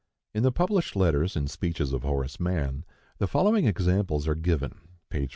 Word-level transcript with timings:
In 0.33 0.41
the 0.41 0.51
published 0.51 0.95
letters 0.95 1.35
and 1.35 1.47
speeches 1.47 1.93
of 1.93 2.01
Horace 2.01 2.39
Mann 2.39 2.85
the 3.19 3.27
following 3.27 3.67
examples 3.67 4.27
are 4.27 4.33
given 4.33 4.71
(p. 5.11 5.27
467). 5.27 5.29